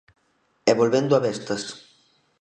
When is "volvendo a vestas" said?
0.79-1.63